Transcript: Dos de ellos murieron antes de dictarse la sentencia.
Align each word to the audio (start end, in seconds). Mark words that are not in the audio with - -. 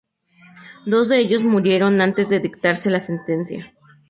Dos 0.87 1.09
de 1.09 1.19
ellos 1.19 1.43
murieron 1.43 2.01
antes 2.01 2.27
de 2.27 2.39
dictarse 2.39 2.89
la 2.89 3.01
sentencia. 3.01 3.71